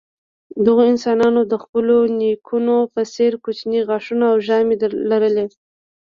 دغو 0.65 0.83
انسانانو 0.93 1.41
د 1.51 1.53
خپلو 1.63 1.95
نیکونو 2.19 2.75
په 2.93 3.01
څېر 3.13 3.31
کوچني 3.43 3.79
غاښونه 3.87 4.25
او 4.31 4.37
ژامې 4.47 4.75
لرلې. 5.09 5.45